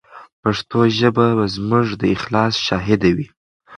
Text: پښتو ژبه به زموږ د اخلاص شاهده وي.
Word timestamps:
پښتو 0.41 0.79
ژبه 0.99 1.25
به 1.37 1.45
زموږ 1.55 1.87
د 2.01 2.03
اخلاص 2.15 2.53
شاهده 2.67 3.09
وي. 3.17 3.27